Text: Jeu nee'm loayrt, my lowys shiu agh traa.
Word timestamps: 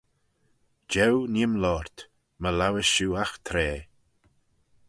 Jeu 0.93 1.15
nee'm 1.33 1.53
loayrt, 1.61 1.97
my 2.41 2.49
lowys 2.59 2.87
shiu 2.93 3.09
agh 3.23 3.35
traa. 3.47 3.79